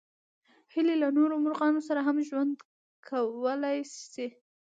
[0.73, 2.51] هیلۍ له نورو مرغانو سره هم ژوند
[3.07, 3.79] کولی
[4.13, 4.27] شي